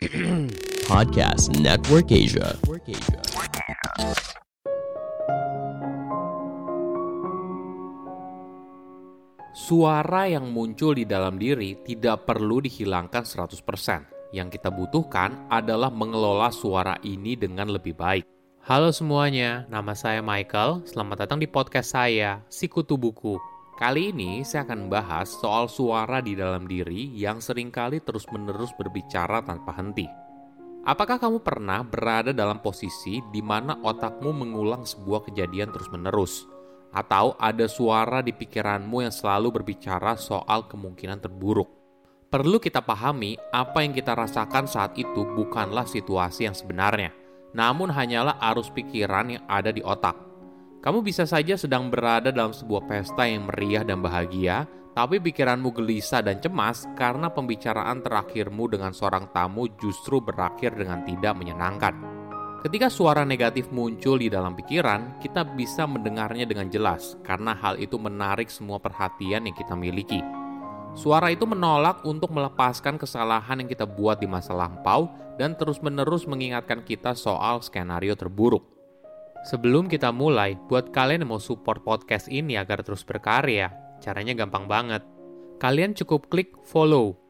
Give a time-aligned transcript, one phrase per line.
[0.88, 2.56] Podcast Network Asia.
[9.52, 14.32] Suara yang muncul di dalam diri tidak perlu dihilangkan 100%.
[14.32, 18.24] Yang kita butuhkan adalah mengelola suara ini dengan lebih baik.
[18.64, 20.88] Halo semuanya, nama saya Michael.
[20.88, 23.36] Selamat datang di podcast saya, Sikutu Buku.
[23.80, 29.40] Kali ini saya akan membahas soal suara di dalam diri yang sering kali terus-menerus berbicara
[29.40, 30.04] tanpa henti.
[30.84, 36.44] Apakah kamu pernah berada dalam posisi di mana otakmu mengulang sebuah kejadian terus-menerus?
[36.92, 41.72] Atau ada suara di pikiranmu yang selalu berbicara soal kemungkinan terburuk?
[42.28, 47.16] Perlu kita pahami apa yang kita rasakan saat itu bukanlah situasi yang sebenarnya,
[47.56, 50.29] namun hanyalah arus pikiran yang ada di otak.
[50.80, 54.64] Kamu bisa saja sedang berada dalam sebuah pesta yang meriah dan bahagia,
[54.96, 61.36] tapi pikiranmu gelisah dan cemas karena pembicaraan terakhirmu dengan seorang tamu justru berakhir dengan tidak
[61.36, 61.92] menyenangkan.
[62.64, 68.00] Ketika suara negatif muncul di dalam pikiran, kita bisa mendengarnya dengan jelas karena hal itu
[68.00, 70.24] menarik semua perhatian yang kita miliki.
[70.96, 76.80] Suara itu menolak untuk melepaskan kesalahan yang kita buat di masa lampau dan terus-menerus mengingatkan
[76.88, 78.79] kita soal skenario terburuk.
[79.40, 83.72] Sebelum kita mulai, buat kalian yang mau support podcast ini agar terus berkarya,
[84.04, 85.00] caranya gampang banget.
[85.56, 87.20] Kalian cukup klik follow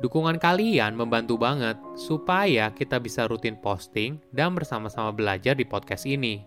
[0.00, 6.40] Dukungan kalian membantu banget supaya kita bisa rutin posting dan bersama-sama belajar di podcast ini.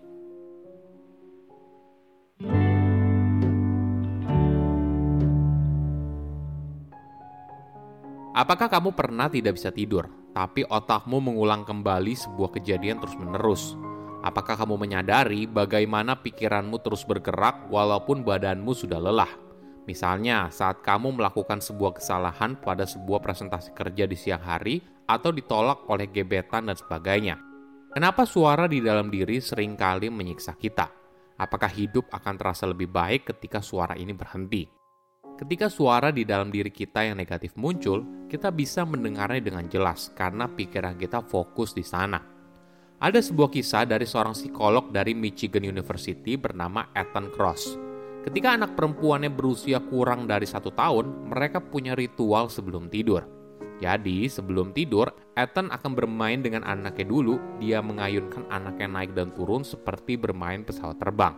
[8.34, 13.78] Apakah kamu pernah tidak bisa tidur, tapi otakmu mengulang kembali sebuah kejadian terus-menerus?
[14.24, 19.28] Apakah kamu menyadari bagaimana pikiranmu terus bergerak walaupun badanmu sudah lelah?
[19.84, 25.84] Misalnya, saat kamu melakukan sebuah kesalahan pada sebuah presentasi kerja di siang hari atau ditolak
[25.92, 27.36] oleh gebetan dan sebagainya.
[27.92, 30.88] Kenapa suara di dalam diri sering kali menyiksa kita?
[31.36, 34.64] Apakah hidup akan terasa lebih baik ketika suara ini berhenti?
[35.36, 40.48] Ketika suara di dalam diri kita yang negatif muncul, kita bisa mendengarnya dengan jelas karena
[40.48, 42.33] pikiran kita fokus di sana.
[42.98, 47.84] Ada sebuah kisah dari seorang psikolog dari Michigan University bernama Ethan Cross
[48.24, 53.20] Ketika anak perempuannya berusia kurang dari satu tahun, mereka punya ritual sebelum tidur.
[53.84, 57.36] Jadi, sebelum tidur, Ethan akan bermain dengan anaknya dulu.
[57.60, 61.36] Dia mengayunkan anaknya naik dan turun seperti bermain pesawat terbang.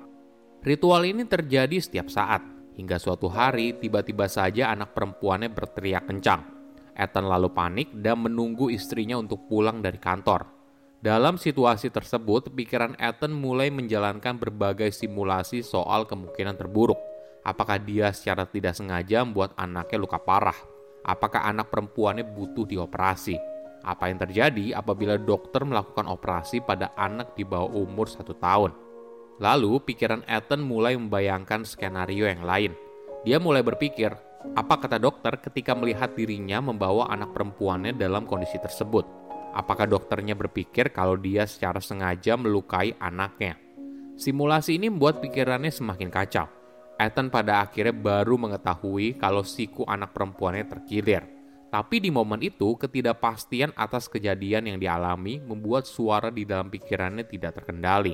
[0.63, 2.47] Ritual ini terjadi setiap saat,
[2.79, 6.47] hingga suatu hari tiba-tiba saja anak perempuannya berteriak kencang.
[6.95, 10.56] Ethan lalu panik dan menunggu istrinya untuk pulang dari kantor.
[10.97, 16.97] Dalam situasi tersebut, pikiran Ethan mulai menjalankan berbagai simulasi soal kemungkinan terburuk.
[17.45, 20.57] Apakah dia secara tidak sengaja membuat anaknya luka parah?
[21.05, 23.37] Apakah anak perempuannya butuh dioperasi?
[23.87, 28.75] Apa yang terjadi apabila dokter melakukan operasi pada anak di bawah umur satu tahun?
[29.37, 32.73] Lalu, pikiran Ethan mulai membayangkan skenario yang lain.
[33.23, 34.11] Dia mulai berpikir,
[34.57, 39.26] apa kata dokter ketika melihat dirinya membawa anak perempuannya dalam kondisi tersebut?
[39.57, 43.57] Apakah dokternya berpikir kalau dia secara sengaja melukai anaknya?
[44.21, 46.45] Simulasi ini membuat pikirannya semakin kacau.
[47.01, 51.25] Ethan pada akhirnya baru mengetahui kalau siku anak perempuannya terkilir.
[51.73, 57.61] Tapi di momen itu, ketidakpastian atas kejadian yang dialami membuat suara di dalam pikirannya tidak
[57.61, 58.13] terkendali.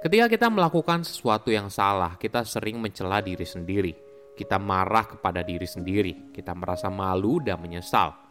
[0.00, 3.92] Ketika kita melakukan sesuatu yang salah, kita sering mencela diri sendiri.
[4.34, 8.23] Kita marah kepada diri sendiri, kita merasa malu dan menyesal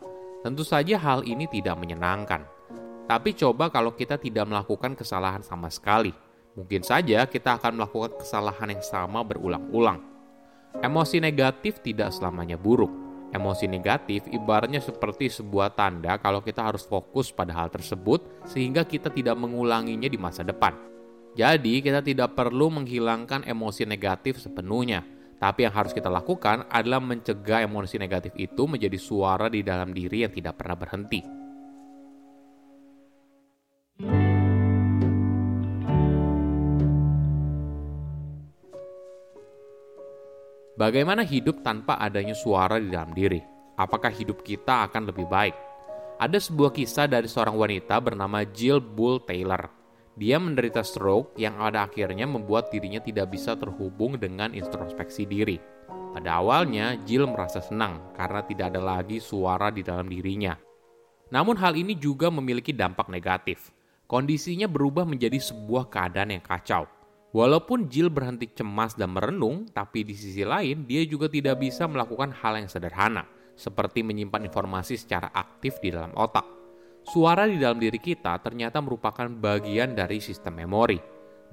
[0.43, 2.43] Tentu saja hal ini tidak menyenangkan.
[3.07, 6.11] Tapi coba kalau kita tidak melakukan kesalahan sama sekali.
[6.59, 10.03] Mungkin saja kita akan melakukan kesalahan yang sama berulang-ulang.
[10.83, 12.91] Emosi negatif tidak selamanya buruk.
[13.31, 19.09] Emosi negatif ibaratnya seperti sebuah tanda kalau kita harus fokus pada hal tersebut sehingga kita
[19.09, 20.75] tidak mengulanginya di masa depan.
[21.33, 25.01] Jadi, kita tidak perlu menghilangkan emosi negatif sepenuhnya,
[25.37, 30.25] tapi yang harus kita lakukan adalah mencegah emosi negatif itu menjadi suara di dalam diri
[30.25, 31.21] yang tidak pernah berhenti.
[40.73, 43.37] Bagaimana hidup tanpa adanya suara di dalam diri?
[43.77, 45.55] Apakah hidup kita akan lebih baik?
[46.17, 49.82] Ada sebuah kisah dari seorang wanita bernama Jill Bull Taylor
[50.13, 55.57] dia menderita stroke yang pada akhirnya membuat dirinya tidak bisa terhubung dengan introspeksi diri.
[56.13, 60.53] Pada awalnya, Jill merasa senang karena tidak ada lagi suara di dalam dirinya.
[61.33, 63.73] Namun hal ini juga memiliki dampak negatif.
[64.05, 66.85] Kondisinya berubah menjadi sebuah keadaan yang kacau.
[67.33, 72.29] Walaupun Jill berhenti cemas dan merenung, tapi di sisi lain dia juga tidak bisa melakukan
[72.29, 73.25] hal yang sederhana,
[73.57, 76.52] seperti menyimpan informasi secara aktif di dalam otak.
[77.03, 80.95] Suara di dalam diri kita ternyata merupakan bagian dari sistem memori.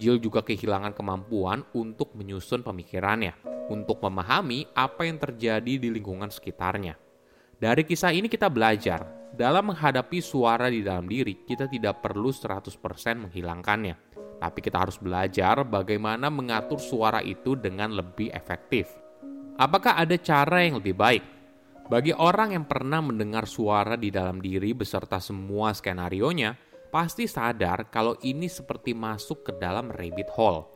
[0.00, 6.97] Jill juga kehilangan kemampuan untuk menyusun pemikirannya, untuk memahami apa yang terjadi di lingkungan sekitarnya.
[7.61, 9.05] Dari kisah ini kita belajar,
[9.37, 12.73] dalam menghadapi suara di dalam diri, kita tidak perlu 100%
[13.29, 13.94] menghilangkannya.
[14.41, 18.88] Tapi kita harus belajar bagaimana mengatur suara itu dengan lebih efektif.
[19.61, 21.39] Apakah ada cara yang lebih baik?
[21.90, 26.54] Bagi orang yang pernah mendengar suara di dalam diri beserta semua skenario-nya,
[26.87, 30.70] pasti sadar kalau ini seperti masuk ke dalam rabbit hole.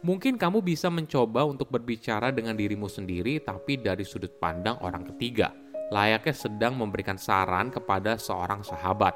[0.00, 5.52] Mungkin kamu bisa mencoba untuk berbicara dengan dirimu sendiri tapi dari sudut pandang orang ketiga,
[5.92, 9.12] layaknya sedang memberikan saran kepada seorang sahabat.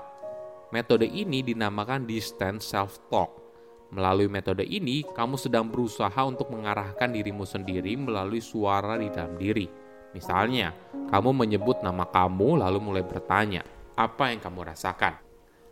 [0.69, 3.33] Metode ini dinamakan distance self-talk.
[3.97, 9.78] Melalui metode ini, kamu sedang berusaha untuk mengarahkan dirimu sendiri melalui suara di dalam diri
[10.17, 10.73] Misalnya,
[11.13, 15.21] kamu menyebut nama kamu lalu mulai bertanya, apa yang kamu rasakan?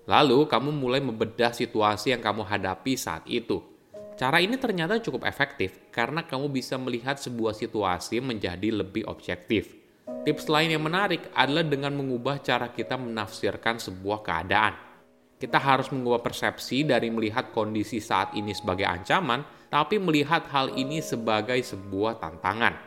[0.07, 3.59] Lalu kamu mulai membedah situasi yang kamu hadapi saat itu.
[4.17, 9.77] Cara ini ternyata cukup efektif karena kamu bisa melihat sebuah situasi menjadi lebih objektif.
[10.25, 14.75] Tips lain yang menarik adalah dengan mengubah cara kita menafsirkan sebuah keadaan.
[15.37, 21.05] Kita harus mengubah persepsi dari melihat kondisi saat ini sebagai ancaman, tapi melihat hal ini
[21.05, 22.86] sebagai sebuah tantangan.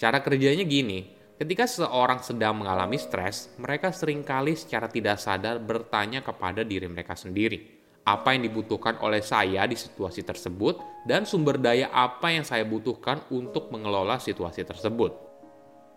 [0.00, 6.24] Cara kerjanya gini, ketika seseorang sedang mengalami stres, mereka sering kali secara tidak sadar bertanya
[6.24, 7.76] kepada diri mereka sendiri.
[8.08, 13.28] Apa yang dibutuhkan oleh saya di situasi tersebut dan sumber daya apa yang saya butuhkan
[13.28, 15.12] untuk mengelola situasi tersebut.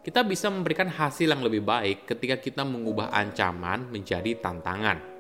[0.03, 5.12] Kita bisa memberikan hasil yang lebih baik ketika kita mengubah ancaman menjadi tantangan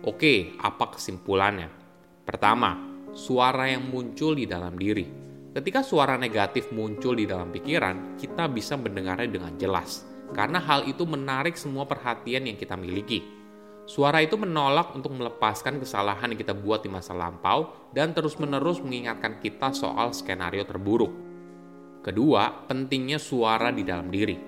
[0.00, 1.68] Oke, apa kesimpulannya?
[2.24, 2.72] Pertama,
[3.12, 5.04] suara yang muncul di dalam diri.
[5.52, 11.04] Ketika suara negatif muncul di dalam pikiran, kita bisa mendengarnya dengan jelas, karena hal itu
[11.04, 13.20] menarik semua perhatian yang kita miliki.
[13.84, 19.36] Suara itu menolak untuk melepaskan kesalahan yang kita buat di masa lampau dan terus-menerus mengingatkan
[19.36, 21.12] kita soal skenario terburuk.
[22.00, 24.40] Kedua, pentingnya suara di dalam diri.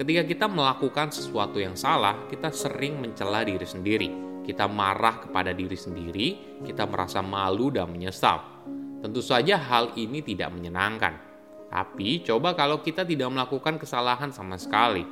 [0.00, 5.74] Ketika kita melakukan sesuatu yang salah, kita sering mencela diri sendiri kita marah kepada diri
[5.74, 6.28] sendiri,
[6.62, 8.62] kita merasa malu dan menyesal.
[9.02, 11.18] Tentu saja hal ini tidak menyenangkan.
[11.66, 15.02] Tapi coba kalau kita tidak melakukan kesalahan sama sekali.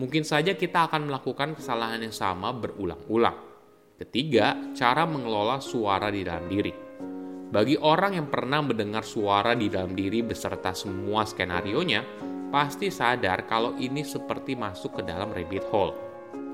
[0.00, 3.36] Mungkin saja kita akan melakukan kesalahan yang sama berulang-ulang.
[4.00, 6.72] Ketiga, cara mengelola suara di dalam diri.
[7.52, 12.00] Bagi orang yang pernah mendengar suara di dalam diri beserta semua skenario-nya,
[12.48, 16.09] pasti sadar kalau ini seperti masuk ke dalam rabbit hole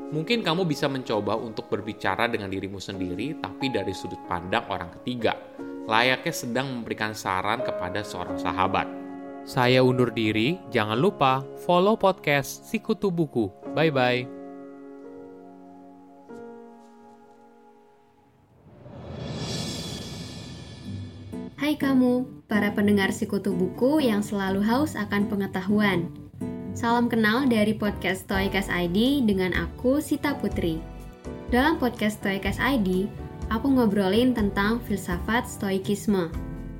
[0.06, 5.34] Mungkin kamu bisa mencoba untuk berbicara dengan dirimu sendiri, tapi dari sudut pandang orang ketiga,
[5.90, 8.86] layaknya sedang memberikan saran kepada seorang sahabat.
[9.42, 13.50] Saya undur diri, jangan lupa follow podcast Sikutu Buku.
[13.74, 14.30] Bye-bye.
[21.58, 26.25] Hai kamu, para pendengar Sikutu Buku yang selalu haus akan pengetahuan.
[26.76, 30.76] Salam kenal dari podcast Stoikas ID dengan aku Sita Putri.
[31.48, 33.08] Dalam podcast Stoikas ID,
[33.48, 36.28] aku ngobrolin tentang filsafat stoikisme.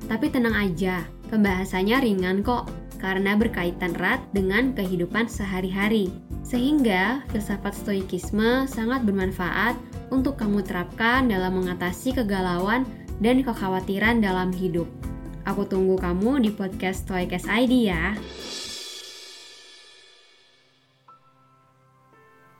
[0.05, 1.01] Tapi tenang aja,
[1.33, 2.69] pembahasannya ringan kok
[3.01, 6.13] karena berkaitan erat dengan kehidupan sehari-hari.
[6.45, 9.81] Sehingga filsafat stoikisme sangat bermanfaat
[10.13, 12.85] untuk kamu terapkan dalam mengatasi kegalauan
[13.17, 14.85] dan kekhawatiran dalam hidup.
[15.49, 18.13] Aku tunggu kamu di podcast Stoikas ID ya.